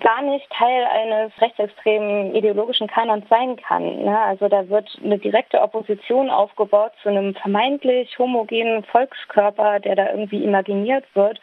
gar 0.00 0.22
nicht 0.22 0.48
Teil 0.50 0.84
eines 0.84 1.32
rechtsextremen 1.40 2.34
ideologischen 2.34 2.86
Kanons 2.86 3.24
sein 3.28 3.56
kann. 3.56 4.04
Ne? 4.04 4.18
Also 4.18 4.48
da 4.48 4.68
wird 4.68 4.88
eine 5.02 5.18
direkte 5.18 5.60
Opposition 5.60 6.30
aufgebaut 6.30 6.92
zu 7.02 7.08
einem 7.08 7.34
vermeintlich 7.34 8.18
homogenen 8.18 8.84
Volkskörper, 8.84 9.80
der 9.80 9.96
da 9.96 10.10
irgendwie 10.10 10.42
imaginiert 10.42 11.04
wird. 11.14 11.40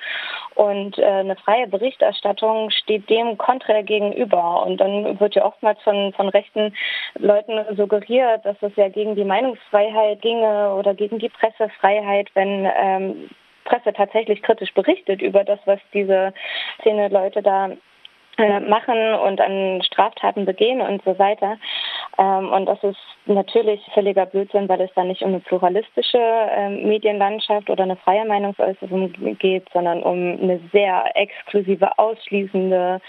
Und 0.56 0.98
äh, 0.98 1.06
eine 1.06 1.36
freie 1.36 1.68
Berichterstattung 1.68 2.70
steht 2.72 3.10
dem 3.10 3.38
konträr 3.38 3.84
gegenüber. 3.84 4.66
Und 4.66 4.78
dann 4.78 5.20
wird 5.20 5.36
ja 5.36 5.46
oftmals 5.46 5.82
von, 5.82 6.14
von 6.14 6.30
rechten 6.30 6.74
Leuten 7.18 7.76
suggeriert, 7.76 8.46
dass 8.46 8.58
es 8.62 8.76
ja 8.76 8.90
gegen 8.90 9.16
die 9.16 9.26
Meinungsfreiheit 9.26 10.22
ginge 10.22 10.74
oder 10.76 10.94
gegen 10.94 11.20
die 11.20 11.30
Pressefreiheit, 11.30 12.30
wenn 12.34 12.70
ähm, 12.78 13.30
Presse 13.64 13.94
tatsächlich 13.94 14.42
kritisch 14.42 14.74
berichtet 14.74 15.22
über 15.22 15.44
das, 15.44 15.60
was 15.66 15.80
diese 15.94 16.34
Szene 16.82 17.08
Leute 17.10 17.42
da 17.42 17.70
äh, 18.42 18.60
machen 18.60 19.14
und 19.26 19.40
an 19.40 19.82
Straftaten 19.84 20.46
begehen 20.46 20.82
und 20.82 21.04
so 21.04 21.18
weiter. 21.20 21.58
Ähm, 22.18 22.50
und 22.50 22.66
das 22.66 22.84
ist 22.84 22.98
natürlich 23.26 23.82
völliger 23.94 24.26
Blödsinn, 24.26 24.68
weil 24.68 24.82
es 24.82 24.90
da 24.96 25.04
nicht 25.04 25.22
um 25.22 25.30
eine 25.30 25.40
pluralistische 25.40 26.18
ähm, 26.18 26.88
Medienlandschaft 26.88 27.70
oder 27.70 27.84
eine 27.84 27.96
freie 27.96 28.26
Meinungsäußerung 28.26 29.14
geht, 29.40 29.68
sondern 29.74 30.04
um 30.04 30.40
eine 30.42 30.60
sehr 30.72 31.06
exklusive, 31.16 31.98
ausschließende, 31.98 33.00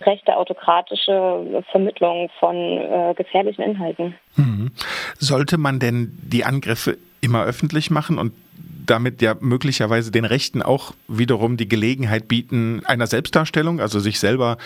rechte 0.00 0.36
autokratische 0.36 1.64
Vermittlung 1.70 2.30
von 2.40 2.56
äh, 2.56 3.14
gefährlichen 3.16 3.62
Inhalten. 3.62 4.14
Mhm. 4.36 4.72
Sollte 5.18 5.58
man 5.58 5.78
denn 5.78 6.18
die 6.22 6.44
Angriffe 6.44 6.96
immer 7.20 7.44
öffentlich 7.44 7.90
machen 7.90 8.18
und 8.18 8.32
damit 8.90 9.22
ja 9.22 9.34
möglicherweise 9.40 10.10
den 10.10 10.24
Rechten 10.24 10.62
auch 10.62 10.92
wiederum 11.06 11.56
die 11.56 11.68
Gelegenheit 11.68 12.28
bieten, 12.28 12.82
einer 12.86 13.06
Selbstdarstellung, 13.06 13.80
also 13.80 13.98
sich 13.98 14.18
selber 14.20 14.56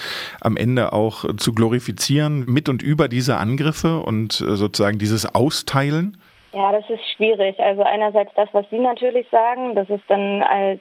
am 0.41 0.57
Ende 0.57 0.93
auch 0.93 1.25
zu 1.37 1.55
glorifizieren 1.55 2.45
mit 2.47 2.69
und 2.69 2.83
über 2.83 3.09
diese 3.09 3.37
Angriffe 3.37 4.01
und 4.01 4.41
äh, 4.41 4.57
sozusagen 4.57 4.99
dieses 4.99 5.35
Austeilen? 5.35 6.17
Ja, 6.53 6.71
das 6.71 6.89
ist 6.91 7.01
schwierig. 7.17 7.59
Also 7.59 7.83
einerseits 7.83 8.31
das, 8.37 8.49
was 8.53 8.69
Sie 8.71 8.79
natürlich 8.79 9.27
sagen, 9.31 9.75
dass 9.75 9.89
es 9.89 10.01
dann 10.07 10.43
als 10.43 10.81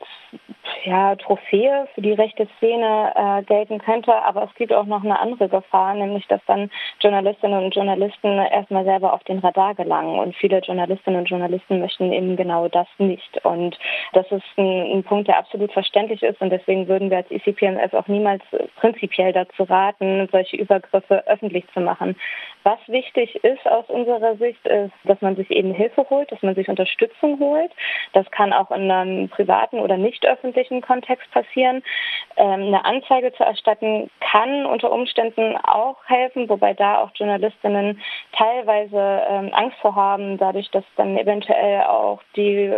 ja, 0.84 1.16
Trophäe 1.16 1.88
für 1.94 2.02
die 2.02 2.14
rechte 2.14 2.48
Szene 2.58 3.14
äh, 3.16 3.44
gelten 3.44 3.80
könnte, 3.80 4.14
aber 4.14 4.44
es 4.44 4.56
gibt 4.56 4.74
auch 4.74 4.86
noch 4.86 5.04
eine 5.04 5.20
andere 5.20 5.50
Gefahr, 5.50 5.94
nämlich 5.94 6.28
dass 6.28 6.42
dann 6.48 6.70
Journalistinnen 7.00 7.64
und 7.64 7.76
Journalisten 7.76 8.38
erstmal 8.38 8.84
selber 8.84 9.14
auf 9.14 9.24
den 9.24 9.40
Radar 9.40 9.76
gelangen 9.76 10.20
und 10.20 10.36
viele 10.36 10.60
Journalistinnen 10.60 11.22
und 11.22 11.30
Journalisten 11.30 11.80
möchten 11.80 12.12
eben 12.12 12.36
genau 12.36 12.68
das 12.68 12.88
nicht. 12.98 13.44
Und 13.46 13.78
das 14.14 14.32
ist 14.32 14.44
ein, 14.58 14.98
ein 14.98 15.04
Punkt, 15.04 15.28
der 15.28 15.38
absolut 15.38 15.72
verständlich 15.72 16.22
ist 16.24 16.42
und 16.42 16.50
deswegen 16.50 16.88
würden 16.88 17.10
wir 17.10 17.18
als 17.18 17.32
ECPMF 17.32 17.94
auch 17.94 18.08
niemals 18.08 18.44
prinzipiell 18.78 19.34
dazu 19.34 19.64
raten, 19.64 20.28
solche 20.32 20.58
Übergriffe 20.58 21.26
öffentlich 21.28 21.66
zu 21.74 21.82
machen. 21.82 22.16
Was 22.64 22.80
wichtig 22.88 23.36
ist 23.44 23.66
aus 23.68 23.90
unserer 23.90 24.36
Sicht, 24.36 24.66
ist, 24.66 24.94
dass 25.04 25.20
man 25.22 25.36
sich 25.36 25.50
eben 25.50 25.74
Hilfe 25.74 26.06
holt, 26.10 26.32
dass 26.32 26.42
man 26.44 26.56
sich 26.56 26.70
Unterstützung 26.70 27.40
holt. 27.40 27.72
Das 28.14 28.30
kann 28.32 28.54
auch 28.54 28.72
in 28.72 28.92
einem 28.92 29.30
privaten 29.30 29.80
oder 29.80 29.98
nicht 29.98 30.26
öffentlichen 30.26 30.51
Kontext 30.82 31.30
passieren. 31.32 31.84
Ähm, 32.38 32.68
eine 32.68 32.86
Anzeige 32.86 33.34
zu 33.34 33.44
erstatten 33.44 34.10
kann 34.20 34.66
unter 34.66 34.92
Umständen 34.92 35.58
auch 35.58 35.98
helfen, 36.06 36.48
wobei 36.50 36.74
da 36.74 37.00
auch 37.02 37.12
Journalistinnen 37.16 38.02
teilweise 38.34 39.24
ähm, 39.30 39.50
Angst 39.54 39.78
vor 39.80 39.96
haben, 39.96 40.38
dadurch, 40.38 40.70
dass 40.72 40.84
dann 40.96 41.18
eventuell 41.18 41.84
auch 41.84 42.22
die 42.36 42.72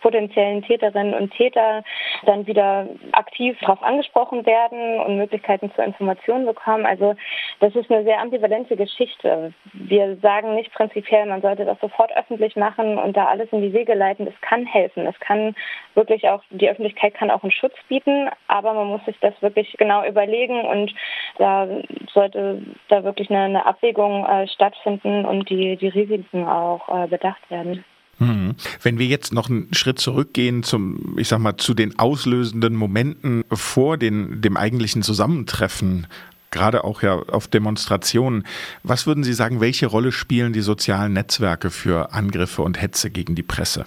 potenziellen 0.00 0.62
Täterinnen 0.62 1.14
und 1.14 1.32
Täter 1.32 1.82
dann 2.24 2.46
wieder 2.46 2.86
aktiv 3.12 3.56
darauf 3.60 3.82
angesprochen 3.82 4.44
werden 4.46 5.00
und 5.00 5.16
Möglichkeiten 5.16 5.72
zur 5.74 5.84
Information 5.84 6.46
bekommen. 6.46 6.86
Also 6.86 7.14
das 7.60 7.74
ist 7.74 7.90
eine 7.90 8.04
sehr 8.04 8.20
ambivalente 8.20 8.76
Geschichte. 8.76 9.52
Wir 9.72 10.16
sagen 10.16 10.54
nicht 10.54 10.72
prinzipiell, 10.72 11.26
man 11.26 11.42
sollte 11.42 11.64
das 11.64 11.78
sofort 11.80 12.14
öffentlich 12.16 12.56
machen 12.56 12.98
und 12.98 13.16
da 13.16 13.26
alles 13.26 13.48
in 13.52 13.62
die 13.62 13.72
Wege 13.72 13.94
leiten, 13.94 14.26
das 14.26 14.40
kann 14.40 14.66
helfen. 14.66 15.06
Es 15.06 15.18
kann 15.20 15.54
wirklich 15.94 16.28
auch, 16.28 16.42
die 16.50 16.68
Öffentlichkeit 16.68 17.14
kann 17.18 17.30
auch 17.30 17.42
einen 17.42 17.52
Schutz 17.52 17.74
bieten, 17.88 18.28
aber 18.46 18.74
man 18.74 18.86
muss 18.86 19.04
sich 19.04 19.16
das 19.20 19.34
wirklich 19.40 19.74
genau 19.78 20.06
überlegen 20.06 20.60
und 20.60 20.94
da 21.38 21.66
sollte 22.12 22.62
da 22.88 23.04
wirklich 23.04 23.30
eine, 23.30 23.40
eine 23.40 23.66
Abwägung 23.66 24.24
äh, 24.24 24.46
stattfinden 24.48 25.24
und 25.24 25.50
die, 25.50 25.76
die 25.76 25.88
Risiken 25.88 26.46
auch 26.46 26.88
äh, 26.88 27.08
bedacht 27.08 27.50
werden. 27.50 27.84
Hm. 28.18 28.56
Wenn 28.82 28.98
wir 28.98 29.06
jetzt 29.06 29.32
noch 29.32 29.48
einen 29.48 29.72
Schritt 29.72 30.00
zurückgehen 30.00 30.62
zum, 30.62 31.16
ich 31.18 31.28
sag 31.28 31.38
mal, 31.38 31.56
zu 31.56 31.74
den 31.74 31.98
auslösenden 31.98 32.74
Momenten 32.74 33.44
vor 33.52 33.96
den, 33.96 34.40
dem 34.40 34.56
eigentlichen 34.56 35.02
Zusammentreffen 35.02 36.06
gerade 36.50 36.82
auch 36.82 37.02
ja 37.02 37.16
auf 37.16 37.46
Demonstrationen. 37.46 38.44
Was 38.82 39.06
würden 39.06 39.22
Sie 39.22 39.34
sagen, 39.34 39.60
welche 39.60 39.86
Rolle 39.86 40.12
spielen 40.12 40.54
die 40.54 40.62
sozialen 40.62 41.12
Netzwerke 41.12 41.70
für 41.70 42.14
Angriffe 42.14 42.62
und 42.62 42.80
Hetze 42.80 43.10
gegen 43.10 43.34
die 43.34 43.42
Presse? 43.42 43.84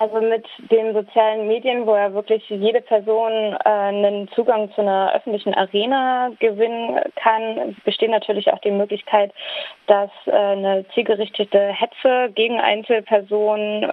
Also 0.00 0.20
mit 0.20 0.46
den 0.70 0.94
sozialen 0.94 1.48
Medien, 1.48 1.84
wo 1.84 1.96
ja 1.96 2.12
wirklich 2.12 2.48
jede 2.48 2.80
Person 2.80 3.32
äh, 3.32 3.68
einen 3.68 4.28
Zugang 4.28 4.70
zu 4.72 4.80
einer 4.80 5.12
öffentlichen 5.14 5.54
Arena 5.54 6.30
gewinnen 6.38 7.00
kann, 7.16 7.76
besteht 7.84 8.10
natürlich 8.10 8.52
auch 8.52 8.60
die 8.60 8.70
Möglichkeit, 8.70 9.32
dass 9.88 10.10
äh, 10.26 10.30
eine 10.30 10.84
zielgerichtete 10.94 11.72
Hetze 11.72 12.30
gegen 12.34 12.60
Einzelpersonen 12.60 13.90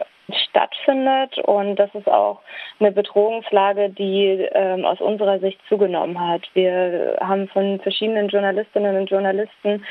stattfindet 0.49 1.37
und 1.39 1.75
das 1.75 1.93
ist 1.93 2.07
auch 2.07 2.41
eine 2.79 2.91
Bedrohungslage, 2.91 3.89
die 3.89 4.47
ähm, 4.53 4.85
aus 4.85 4.99
unserer 4.99 5.39
Sicht 5.39 5.59
zugenommen 5.69 6.19
hat. 6.19 6.41
Wir 6.53 7.17
haben 7.19 7.47
von 7.47 7.79
verschiedenen 7.79 8.29
Journalistinnen 8.29 8.95
und 8.97 9.09
Journalisten 9.09 9.85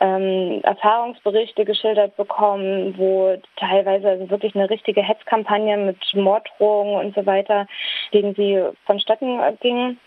ähm, 0.00 0.60
Erfahrungsberichte 0.62 1.64
geschildert 1.64 2.16
bekommen, 2.16 2.94
wo 2.96 3.36
teilweise 3.56 4.08
also 4.08 4.30
wirklich 4.30 4.54
eine 4.54 4.70
richtige 4.70 5.02
Hetzkampagne 5.02 5.76
mit 5.76 5.98
Morddrohungen 6.14 7.06
und 7.06 7.14
so 7.14 7.26
weiter 7.26 7.66
gegen 8.10 8.34
sie 8.34 8.62
vonstatten 8.84 9.40
ging. 9.60 9.98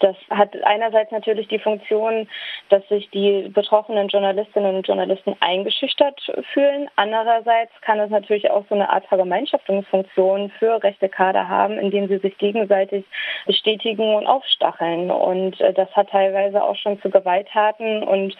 Das 0.00 0.16
hat 0.30 0.54
einerseits 0.64 1.10
natürlich 1.10 1.48
die 1.48 1.58
Funktion, 1.58 2.28
dass 2.68 2.86
sich 2.88 3.08
die 3.10 3.48
betroffenen 3.48 4.08
Journalistinnen 4.08 4.76
und 4.76 4.86
Journalisten 4.86 5.36
eingeschüchtert 5.40 6.20
fühlen. 6.52 6.88
Andererseits 6.96 7.72
kann 7.80 8.00
es 8.00 8.10
natürlich 8.10 8.50
auch 8.50 8.64
so 8.68 8.74
eine 8.74 8.90
Art 8.90 9.06
Vergemeinschaftungsfunktion 9.06 10.50
für 10.58 10.82
rechte 10.82 11.08
Kader 11.08 11.48
haben, 11.48 11.78
indem 11.78 12.08
sie 12.08 12.18
sich 12.18 12.36
gegenseitig 12.38 13.04
bestätigen 13.46 14.14
und 14.14 14.26
aufstacheln. 14.26 15.10
Und 15.10 15.60
äh, 15.60 15.72
das 15.72 15.90
hat 15.96 16.10
teilweise 16.10 16.62
auch 16.62 16.76
schon 16.76 17.00
zu 17.00 17.10
Gewalttaten 17.10 18.02
und 18.02 18.36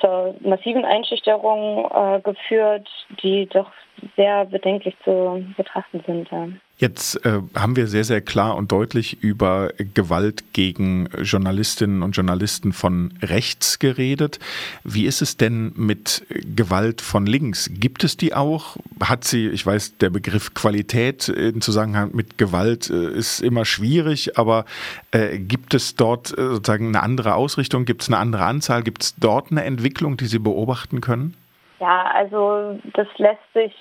zur 0.00 0.34
massiven 0.40 0.84
Einschüchterungen 0.84 1.84
äh, 1.84 2.20
geführt, 2.20 2.88
die 3.22 3.46
doch 3.46 3.70
sehr 4.16 4.44
bedenklich 4.44 4.96
zu 5.04 5.44
betrachten 5.56 6.02
sind. 6.06 6.30
Ja. 6.30 6.48
Jetzt 6.80 7.24
äh, 7.26 7.40
haben 7.56 7.74
wir 7.74 7.88
sehr, 7.88 8.04
sehr 8.04 8.20
klar 8.20 8.54
und 8.56 8.70
deutlich 8.70 9.20
über 9.20 9.72
Gewalt 9.94 10.44
gegen 10.52 11.08
Journalistinnen 11.22 12.04
und 12.04 12.12
Journalisten 12.12 12.72
von 12.72 13.14
rechts 13.20 13.80
geredet. 13.80 14.38
Wie 14.84 15.06
ist 15.06 15.20
es 15.20 15.36
denn 15.36 15.72
mit 15.74 16.24
Gewalt 16.54 17.00
von 17.00 17.26
links? 17.26 17.68
Gibt 17.72 18.04
es 18.04 18.16
die 18.16 18.32
auch? 18.32 18.76
Hat 19.00 19.24
sie, 19.24 19.48
ich 19.48 19.66
weiß, 19.66 19.96
der 19.98 20.10
Begriff 20.10 20.54
Qualität 20.54 21.28
im 21.28 21.60
Zusammenhang 21.60 22.10
mit 22.14 22.38
Gewalt 22.38 22.90
äh, 22.90 23.10
ist 23.10 23.40
immer 23.40 23.64
schwierig, 23.64 24.38
aber 24.38 24.64
äh, 25.10 25.36
gibt 25.36 25.74
es 25.74 25.96
dort 25.96 26.30
äh, 26.38 26.46
sozusagen 26.46 26.88
eine 26.88 27.02
andere 27.02 27.34
Ausrichtung? 27.34 27.86
Gibt 27.86 28.02
es 28.02 28.08
eine 28.08 28.18
andere 28.18 28.44
Anzahl? 28.44 28.84
Gibt 28.84 29.02
es 29.02 29.16
dort 29.16 29.50
eine 29.50 29.64
Entwicklung, 29.64 30.16
die 30.16 30.26
Sie 30.26 30.38
beobachten 30.38 31.00
können? 31.00 31.34
Ja, 31.80 32.10
also 32.12 32.76
das 32.94 33.06
lässt 33.18 33.52
sich, 33.54 33.72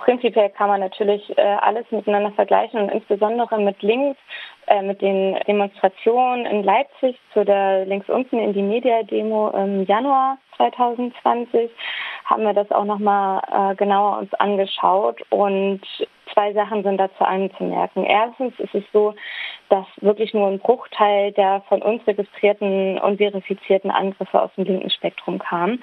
prinzipiell 0.00 0.50
kann 0.50 0.68
man 0.68 0.80
natürlich 0.80 1.36
äh, 1.38 1.40
alles 1.40 1.86
miteinander 1.90 2.32
vergleichen 2.32 2.80
und 2.80 2.88
insbesondere 2.90 3.60
mit 3.60 3.80
links, 3.80 4.18
äh, 4.66 4.82
mit 4.82 5.00
den 5.00 5.38
Demonstrationen 5.46 6.46
in 6.46 6.64
Leipzig 6.64 7.16
zu 7.32 7.44
der 7.44 7.86
links 7.86 8.08
unten 8.08 8.40
in 8.40 8.54
die 8.54 8.62
Media-Demo 8.62 9.50
im 9.50 9.84
Januar 9.84 10.38
2020 10.56 11.70
haben 12.24 12.42
wir 12.42 12.54
das 12.54 12.70
auch 12.72 12.84
nochmal 12.84 13.40
äh, 13.52 13.76
genauer 13.76 14.18
uns 14.18 14.34
angeschaut 14.34 15.22
und 15.30 15.80
Zwei 16.32 16.52
Sachen 16.52 16.82
sind 16.82 16.98
dazu 16.98 17.24
anzumerken. 17.24 18.04
Erstens 18.04 18.58
ist 18.58 18.74
es 18.74 18.84
so, 18.92 19.14
dass 19.68 19.86
wirklich 20.00 20.34
nur 20.34 20.48
ein 20.48 20.58
Bruchteil 20.58 21.32
der 21.32 21.62
von 21.68 21.82
uns 21.82 22.06
registrierten 22.06 22.98
und 22.98 23.18
verifizierten 23.18 23.90
Angriffe 23.90 24.40
aus 24.40 24.50
dem 24.56 24.64
linken 24.64 24.90
Spektrum 24.90 25.38
kam. 25.38 25.80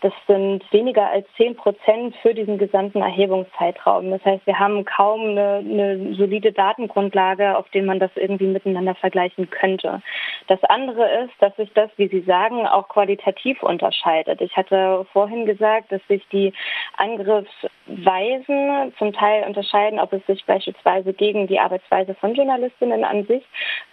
Das 0.00 0.12
sind 0.28 0.62
weniger 0.72 1.08
als 1.10 1.26
zehn 1.36 1.56
Prozent 1.56 2.14
für 2.22 2.32
diesen 2.32 2.58
gesamten 2.58 3.02
Erhebungszeitraum. 3.02 4.10
Das 4.10 4.24
heißt, 4.24 4.46
wir 4.46 4.58
haben 4.58 4.84
kaum 4.84 5.30
eine, 5.30 5.56
eine 5.56 6.14
solide 6.14 6.52
Datengrundlage, 6.52 7.56
auf 7.56 7.68
der 7.70 7.82
man 7.82 7.98
das 7.98 8.10
irgendwie 8.14 8.46
miteinander 8.46 8.94
vergleichen 8.94 9.50
könnte. 9.50 10.00
Das 10.46 10.62
andere 10.64 11.24
ist, 11.24 11.32
dass 11.40 11.54
sich 11.56 11.72
das, 11.74 11.90
wie 11.96 12.08
Sie 12.08 12.20
sagen, 12.20 12.66
auch 12.66 12.88
qualitativ 12.88 13.62
unterscheidet. 13.62 14.40
Ich 14.40 14.56
hatte 14.56 15.04
vorhin 15.12 15.46
gesagt, 15.46 15.90
dass 15.90 16.00
sich 16.06 16.26
die 16.28 16.52
Angriffsweisen 16.96 18.92
zum 18.98 19.12
Teil 19.12 19.44
unterscheiden, 19.46 19.98
ob 19.98 20.12
es 20.12 20.24
sich 20.26 20.44
beispielsweise 20.46 21.12
gegen 21.12 21.48
die 21.48 21.58
Arbeitsweise 21.58 22.14
von 22.14 22.34
Journalistinnen 22.34 23.04
an 23.04 23.27
sich 23.28 23.44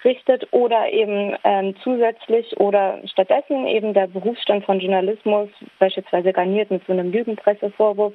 richtet 0.03 0.47
oder 0.51 0.89
eben 0.91 1.35
ähm, 1.43 1.75
zusätzlich 1.83 2.59
oder 2.59 2.99
stattdessen 3.05 3.67
eben 3.67 3.93
der 3.93 4.07
Berufsstand 4.07 4.65
von 4.65 4.79
Journalismus 4.79 5.49
beispielsweise 5.77 6.33
garniert 6.33 6.71
mit 6.71 6.85
so 6.87 6.93
einem 6.93 7.11
Lügenpressevorwurf 7.11 8.13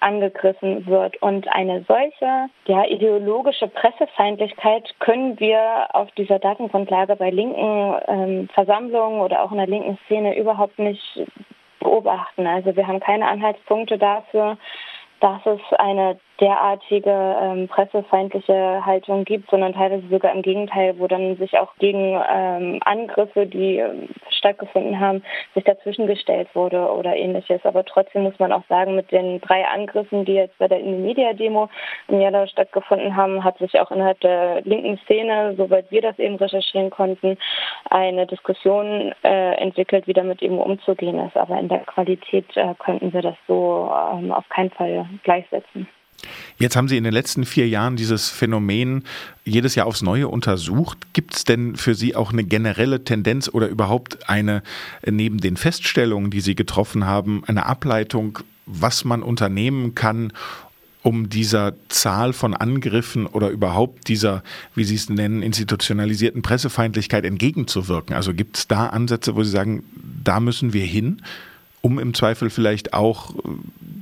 angegriffen 0.00 0.86
wird. 0.86 1.20
Und 1.22 1.48
eine 1.48 1.84
solche 1.86 2.48
ja, 2.66 2.84
ideologische 2.86 3.68
Pressefeindlichkeit 3.68 4.94
können 5.00 5.38
wir 5.38 5.88
auf 5.92 6.10
dieser 6.12 6.38
Datengrundlage 6.38 7.16
bei 7.16 7.30
linken 7.30 7.96
ähm, 8.08 8.48
Versammlungen 8.54 9.20
oder 9.20 9.42
auch 9.42 9.50
in 9.50 9.58
der 9.58 9.66
linken 9.66 9.98
Szene 10.06 10.36
überhaupt 10.36 10.78
nicht 10.78 11.20
beobachten. 11.80 12.46
Also 12.46 12.76
wir 12.76 12.86
haben 12.86 13.00
keine 13.00 13.26
Anhaltspunkte 13.26 13.98
dafür, 13.98 14.56
dass 15.20 15.44
es 15.44 15.60
eine 15.78 16.18
derartige 16.40 17.36
ähm, 17.40 17.68
pressefeindliche 17.68 18.84
Haltung 18.84 19.24
gibt, 19.24 19.50
sondern 19.50 19.74
teilweise 19.74 20.06
sogar 20.08 20.32
im 20.32 20.42
Gegenteil, 20.42 20.98
wo 20.98 21.06
dann 21.06 21.36
sich 21.36 21.58
auch 21.58 21.74
gegen 21.78 22.20
ähm, 22.30 22.80
Angriffe, 22.84 23.46
die 23.46 23.76
ähm, 23.76 24.08
stattgefunden 24.30 24.98
haben, 24.98 25.22
sich 25.54 25.64
dazwischen 25.64 26.06
gestellt 26.06 26.48
wurde 26.54 26.90
oder 26.90 27.14
ähnliches. 27.14 27.60
Aber 27.64 27.84
trotzdem 27.84 28.22
muss 28.22 28.38
man 28.38 28.52
auch 28.52 28.64
sagen, 28.68 28.96
mit 28.96 29.12
den 29.12 29.40
drei 29.40 29.66
Angriffen, 29.66 30.24
die 30.24 30.34
jetzt 30.34 30.56
bei 30.58 30.68
der 30.68 30.80
Media-Demo 30.80 31.68
im 32.08 32.20
Jahr 32.20 32.46
stattgefunden 32.46 33.16
haben, 33.16 33.44
hat 33.44 33.58
sich 33.58 33.78
auch 33.78 33.90
innerhalb 33.90 34.20
der 34.20 34.62
linken 34.62 34.98
Szene, 35.04 35.54
soweit 35.56 35.90
wir 35.90 36.00
das 36.00 36.18
eben 36.18 36.36
recherchieren 36.36 36.90
konnten, 36.90 37.36
eine 37.90 38.26
Diskussion 38.26 39.12
äh, 39.22 39.54
entwickelt, 39.56 40.06
wie 40.06 40.14
damit 40.14 40.42
eben 40.42 40.58
umzugehen 40.58 41.18
ist. 41.18 41.36
Aber 41.36 41.58
in 41.58 41.68
der 41.68 41.80
Qualität 41.80 42.46
äh, 42.56 42.74
könnten 42.78 43.12
wir 43.12 43.22
das 43.22 43.36
so 43.46 43.92
ähm, 44.12 44.32
auf 44.32 44.48
keinen 44.48 44.70
Fall 44.70 45.06
gleichsetzen. 45.22 45.86
Jetzt 46.58 46.76
haben 46.76 46.88
Sie 46.88 46.96
in 46.96 47.04
den 47.04 47.12
letzten 47.12 47.44
vier 47.44 47.68
Jahren 47.68 47.96
dieses 47.96 48.28
Phänomen 48.28 49.04
jedes 49.44 49.74
Jahr 49.74 49.86
aufs 49.86 50.02
Neue 50.02 50.28
untersucht. 50.28 50.98
Gibt 51.12 51.34
es 51.34 51.44
denn 51.44 51.76
für 51.76 51.94
Sie 51.94 52.14
auch 52.14 52.32
eine 52.32 52.44
generelle 52.44 53.04
Tendenz 53.04 53.48
oder 53.48 53.68
überhaupt 53.68 54.28
eine, 54.28 54.62
neben 55.04 55.38
den 55.38 55.56
Feststellungen, 55.56 56.30
die 56.30 56.40
Sie 56.40 56.54
getroffen 56.54 57.06
haben, 57.06 57.42
eine 57.46 57.66
Ableitung, 57.66 58.40
was 58.66 59.04
man 59.04 59.22
unternehmen 59.22 59.94
kann, 59.94 60.32
um 61.02 61.30
dieser 61.30 61.74
Zahl 61.88 62.32
von 62.32 62.54
Angriffen 62.54 63.26
oder 63.26 63.48
überhaupt 63.48 64.08
dieser, 64.08 64.42
wie 64.74 64.84
Sie 64.84 64.96
es 64.96 65.08
nennen, 65.08 65.42
institutionalisierten 65.42 66.42
Pressefeindlichkeit 66.42 67.24
entgegenzuwirken? 67.24 68.14
Also 68.14 68.34
gibt 68.34 68.58
es 68.58 68.68
da 68.68 68.88
Ansätze, 68.88 69.34
wo 69.34 69.42
Sie 69.42 69.50
sagen, 69.50 69.82
da 70.22 70.40
müssen 70.40 70.72
wir 70.72 70.84
hin, 70.84 71.22
um 71.80 71.98
im 71.98 72.12
Zweifel 72.12 72.50
vielleicht 72.50 72.92
auch 72.92 73.34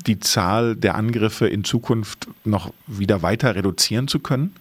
die 0.08 0.18
Zahl 0.18 0.74
der 0.74 0.94
Angriffe 0.94 1.46
in 1.46 1.64
Zukunft 1.64 2.26
noch 2.44 2.72
wieder 2.86 3.22
weiter 3.22 3.54
reduzieren 3.54 4.08
zu 4.08 4.20
können? 4.20 4.54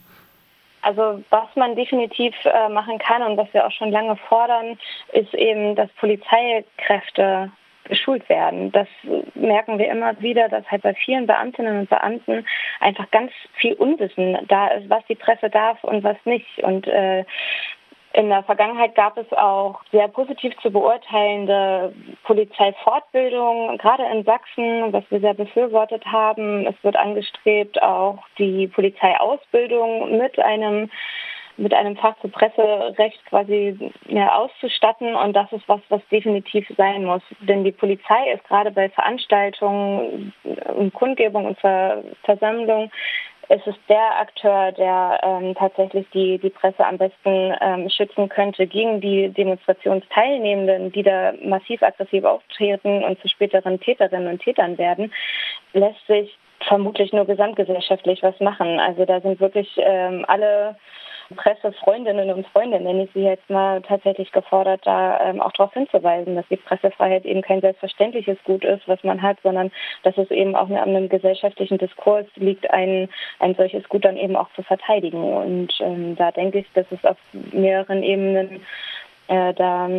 Also 0.81 1.23
was 1.29 1.47
man 1.55 1.75
definitiv 1.75 2.33
äh, 2.45 2.69
machen 2.69 2.97
kann 2.99 3.21
und 3.21 3.37
was 3.37 3.51
wir 3.53 3.65
auch 3.65 3.71
schon 3.71 3.91
lange 3.91 4.15
fordern, 4.29 4.77
ist 5.11 5.33
eben, 5.33 5.75
dass 5.75 5.89
Polizeikräfte 5.99 7.51
geschult 7.87 8.27
werden. 8.29 8.71
Das 8.71 8.87
merken 9.33 9.79
wir 9.79 9.89
immer 9.89 10.19
wieder, 10.21 10.49
dass 10.49 10.65
halt 10.69 10.83
bei 10.83 10.93
vielen 10.93 11.25
Beamtinnen 11.25 11.79
und 11.79 11.89
Beamten 11.89 12.45
einfach 12.79 13.09
ganz 13.11 13.31
viel 13.55 13.73
Unwissen 13.73 14.37
da 14.47 14.67
ist, 14.67 14.89
was 14.89 15.05
die 15.07 15.15
Presse 15.15 15.49
darf 15.49 15.83
und 15.83 16.03
was 16.03 16.17
nicht. 16.25 16.63
Und 16.63 16.87
äh, 16.87 17.25
in 18.17 18.29
der 18.29 18.41
Vergangenheit 18.41 18.95
gab 18.95 19.15
es 19.15 19.31
auch 19.31 19.79
sehr 19.91 20.07
positiv 20.07 20.51
zu 20.63 20.71
beurteilende 20.71 21.93
Polizeifortbildungen, 22.23 23.77
gerade 23.77 24.05
in 24.11 24.23
Sachsen, 24.23 24.91
was 24.91 25.03
wir 25.11 25.19
sehr 25.19 25.35
befürwortet 25.35 26.03
haben. 26.07 26.65
Es 26.65 26.73
wird 26.83 26.95
angestrebt, 26.95 27.79
auch 27.83 28.17
die 28.39 28.67
Polizeiausbildung 28.67 30.17
mit 30.17 30.39
einem 30.39 30.89
mit 31.59 31.73
einem 31.73 31.97
Fach 31.97 32.15
zu 32.21 32.27
Presserecht 32.27 33.23
quasi 33.25 33.91
ja, 34.07 34.35
auszustatten 34.35 35.15
und 35.15 35.33
das 35.33 35.51
ist 35.51 35.67
was, 35.67 35.81
was 35.89 36.01
definitiv 36.11 36.67
sein 36.77 37.03
muss. 37.03 37.23
Denn 37.41 37.63
die 37.63 37.71
Polizei 37.71 38.31
ist 38.31 38.43
gerade 38.47 38.69
bei 38.69 38.89
Veranstaltungen 38.89 40.33
und 40.75 40.93
Kundgebung 40.93 41.45
und 41.45 41.59
Ver 41.59 42.03
Versammlungen 42.23 42.91
es 43.49 43.65
ist 43.65 43.79
der 43.87 44.19
Akteur, 44.19 44.73
der 44.73 45.19
ähm, 45.23 45.55
tatsächlich 45.55 46.05
die, 46.13 46.37
die 46.37 46.49
Presse 46.49 46.85
am 46.85 46.97
besten 46.97 47.55
ähm, 47.61 47.89
schützen 47.89 48.27
könnte 48.27 48.67
gegen 48.67 48.99
die 48.99 49.29
Demonstrationsteilnehmenden, 49.29 50.91
die 50.91 51.03
da 51.03 51.33
massiv 51.43 51.81
aggressiv 51.81 52.25
auftreten 52.25 53.03
und 53.03 53.19
zu 53.21 53.29
späteren 53.29 53.79
Täterinnen 53.79 54.27
und 54.27 54.41
Tätern 54.41 54.77
werden, 54.77 55.13
lässt 55.73 56.05
sich 56.07 56.37
vermutlich 56.67 57.13
nur 57.13 57.25
gesamtgesellschaftlich 57.25 58.21
was 58.21 58.39
machen. 58.39 58.79
Also 58.79 59.05
da 59.05 59.21
sind 59.21 59.39
wirklich 59.39 59.69
ähm, 59.77 60.25
alle 60.27 60.75
Pressefreundinnen 61.35 62.31
und 62.31 62.47
Freunde, 62.47 62.79
nenne 62.79 63.03
ich 63.03 63.09
sie 63.13 63.23
jetzt 63.23 63.49
mal, 63.49 63.81
tatsächlich 63.81 64.31
gefordert, 64.31 64.81
da 64.85 65.19
ähm, 65.21 65.41
auch 65.41 65.51
darauf 65.53 65.73
hinzuweisen, 65.73 66.35
dass 66.35 66.47
die 66.49 66.57
Pressefreiheit 66.57 67.25
eben 67.25 67.41
kein 67.41 67.61
selbstverständliches 67.61 68.37
Gut 68.43 68.63
ist, 68.63 68.87
was 68.87 69.03
man 69.03 69.21
hat, 69.21 69.37
sondern 69.43 69.71
dass 70.03 70.17
es 70.17 70.31
eben 70.31 70.55
auch 70.55 70.69
an 70.69 70.77
einem 70.77 71.09
gesellschaftlichen 71.09 71.77
Diskurs 71.77 72.25
liegt, 72.35 72.69
ein, 72.71 73.09
ein 73.39 73.55
solches 73.55 73.87
Gut 73.89 74.05
dann 74.05 74.17
eben 74.17 74.35
auch 74.35 74.49
zu 74.55 74.63
verteidigen. 74.63 75.23
Und 75.23 75.73
ähm, 75.79 76.15
da 76.15 76.31
denke 76.31 76.59
ich, 76.59 76.67
dass 76.73 76.85
es 76.91 77.03
auf 77.03 77.17
mehreren 77.51 78.03
Ebenen 78.03 78.61
äh, 79.27 79.53
da 79.53 79.89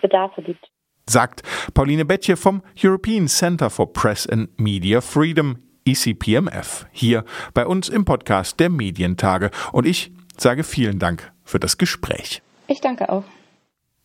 Bedarfe 0.00 0.42
gibt 0.42 0.70
sagt 1.10 1.42
Pauline 1.74 2.04
Bettje 2.04 2.36
vom 2.36 2.62
European 2.82 3.26
Center 3.26 3.68
for 3.68 3.92
Press 3.92 4.28
and 4.28 4.48
Media 4.58 5.00
Freedom, 5.00 5.58
ECPMF, 5.84 6.86
hier 6.92 7.24
bei 7.52 7.66
uns 7.66 7.88
im 7.88 8.04
Podcast 8.04 8.60
der 8.60 8.70
Medientage. 8.70 9.50
Und 9.72 9.86
ich 9.86 10.12
sage 10.42 10.64
vielen 10.64 10.98
Dank 10.98 11.30
für 11.44 11.60
das 11.60 11.78
Gespräch. 11.78 12.42
Ich 12.66 12.80
danke 12.80 13.08
auch. 13.08 13.24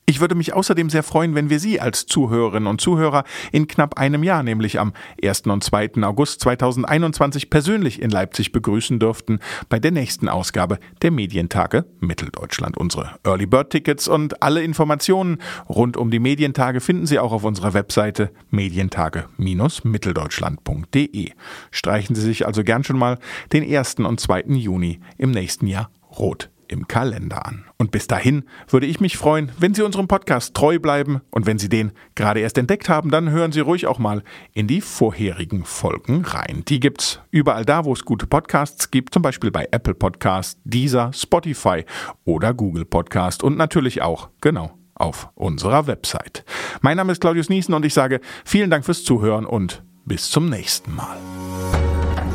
Ich 0.08 0.20
würde 0.20 0.36
mich 0.36 0.54
außerdem 0.54 0.92
sehr 0.92 1.02
freuen, 1.02 1.34
wenn 1.34 1.50
wir 1.50 1.60
Sie 1.60 1.82
als 1.82 2.06
Zuhörerinnen 2.06 2.68
und 2.68 2.80
Zuhörer 2.80 3.24
in 3.52 3.68
knapp 3.68 3.98
einem 3.98 4.22
Jahr, 4.22 4.44
nämlich 4.44 4.80
am 4.80 4.94
1. 5.24 5.48
und 5.48 5.64
2. 5.64 5.94
August 6.04 6.42
2021 6.42 7.50
persönlich 7.50 8.00
in 8.00 8.12
Leipzig 8.12 8.52
begrüßen 8.52 9.00
dürften 9.00 9.40
bei 9.68 9.80
der 9.80 9.90
nächsten 9.90 10.30
Ausgabe 10.30 10.78
der 11.02 11.10
Medientage 11.10 11.86
Mitteldeutschland. 12.02 12.78
Unsere 12.78 13.16
Early 13.24 13.48
Bird 13.48 13.72
Tickets 13.72 14.08
und 14.08 14.44
alle 14.44 14.62
Informationen 14.62 15.40
rund 15.68 15.98
um 15.98 16.12
die 16.12 16.20
Medientage 16.20 16.82
finden 16.82 17.08
Sie 17.08 17.18
auch 17.18 17.32
auf 17.32 17.44
unserer 17.44 17.74
Webseite 17.74 18.30
medientage-mitteldeutschland.de. 18.52 21.32
Streichen 21.72 22.16
Sie 22.16 22.22
sich 22.22 22.46
also 22.46 22.64
gern 22.64 22.84
schon 22.84 23.00
mal 23.00 23.18
den 23.54 23.64
1. 23.64 23.96
und 23.96 24.20
2. 24.20 24.44
Juni 24.50 25.00
im 25.18 25.32
nächsten 25.32 25.66
Jahr 25.66 25.90
rot 26.18 26.50
im 26.68 26.88
Kalender 26.88 27.46
an. 27.46 27.66
Und 27.78 27.92
bis 27.92 28.08
dahin 28.08 28.44
würde 28.68 28.86
ich 28.86 29.00
mich 29.00 29.18
freuen, 29.18 29.52
wenn 29.60 29.74
Sie 29.74 29.82
unserem 29.82 30.08
Podcast 30.08 30.54
treu 30.54 30.80
bleiben 30.80 31.22
und 31.32 31.46
wenn 31.46 31.60
Sie 31.60 31.70
den 31.70 31.92
gerade 32.16 32.40
erst 32.40 32.58
entdeckt 32.58 32.90
haben, 32.90 33.12
dann 33.12 33.30
hören 33.30 33.52
Sie 33.52 33.60
ruhig 33.60 33.88
auch 33.88 34.00
mal 34.00 34.24
in 34.54 34.68
die 34.68 34.82
vorherigen 34.82 35.64
Folgen 35.66 36.24
rein. 36.26 36.64
Die 36.68 36.80
gibt's 36.80 37.20
überall 37.32 37.66
da, 37.66 37.86
wo 37.86 37.94
es 37.94 38.06
gute 38.06 38.28
Podcasts 38.28 38.92
gibt, 38.92 39.14
zum 39.14 39.22
Beispiel 39.22 39.52
bei 39.52 39.68
Apple 39.72 39.94
Podcast, 39.94 40.60
Deezer, 40.64 41.12
Spotify 41.14 41.86
oder 42.24 42.54
Google 42.54 42.86
Podcast 42.86 43.44
und 43.44 43.58
natürlich 43.58 44.02
auch, 44.02 44.30
genau, 44.42 44.72
auf 44.96 45.30
unserer 45.36 45.88
Website. 45.88 46.46
Mein 46.82 46.98
Name 46.98 47.12
ist 47.12 47.22
Claudius 47.22 47.50
Niesen 47.50 47.74
und 47.74 47.86
ich 47.86 47.94
sage 47.94 48.22
vielen 48.46 48.70
Dank 48.70 48.86
fürs 48.86 49.04
Zuhören 49.04 49.46
und 49.46 49.84
bis 50.06 50.30
zum 50.30 50.50
nächsten 50.50 50.96
Mal. 50.96 51.18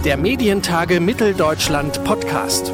Der 0.05 0.17
Medientage 0.17 1.01
Mitteldeutschland 1.01 2.03
Podcast. 2.05 2.73